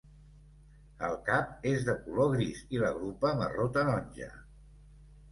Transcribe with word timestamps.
El 1.07 1.17
cap 1.25 1.67
és 1.71 1.83
de 1.89 1.93
color 2.05 2.31
gris 2.35 2.63
i 2.77 2.81
la 2.83 2.89
gropa 2.95 3.33
marró 3.41 3.67
taronja. 3.77 4.31